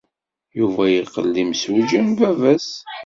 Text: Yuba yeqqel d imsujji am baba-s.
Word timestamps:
Yuba 0.59 0.83
yeqqel 0.93 1.27
d 1.33 1.35
imsujji 1.43 1.99
am 2.03 2.09
baba-s. 2.19 2.69